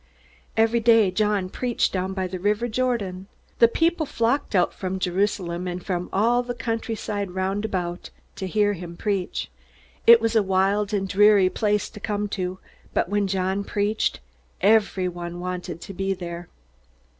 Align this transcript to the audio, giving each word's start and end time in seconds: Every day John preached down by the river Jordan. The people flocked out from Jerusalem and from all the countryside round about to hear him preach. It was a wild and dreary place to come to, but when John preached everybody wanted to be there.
Every 0.57 0.79
day 0.79 1.11
John 1.11 1.47
preached 1.47 1.93
down 1.93 2.13
by 2.15 2.25
the 2.25 2.39
river 2.39 2.67
Jordan. 2.67 3.27
The 3.59 3.67
people 3.67 4.07
flocked 4.07 4.55
out 4.55 4.73
from 4.73 4.97
Jerusalem 4.97 5.67
and 5.67 5.85
from 5.85 6.09
all 6.11 6.41
the 6.41 6.55
countryside 6.55 7.29
round 7.35 7.65
about 7.65 8.09
to 8.37 8.47
hear 8.47 8.73
him 8.73 8.97
preach. 8.97 9.51
It 10.07 10.19
was 10.19 10.35
a 10.35 10.41
wild 10.41 10.91
and 10.91 11.07
dreary 11.07 11.51
place 11.51 11.87
to 11.91 11.99
come 11.99 12.27
to, 12.29 12.57
but 12.95 13.09
when 13.09 13.27
John 13.27 13.63
preached 13.63 14.21
everybody 14.59 15.35
wanted 15.35 15.81
to 15.81 15.93
be 15.93 16.15
there. 16.15 16.49